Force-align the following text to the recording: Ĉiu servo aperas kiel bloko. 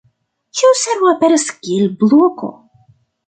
Ĉiu 0.59 0.71
servo 0.83 1.09
aperas 1.11 1.45
kiel 1.57 1.85
bloko. 2.01 2.49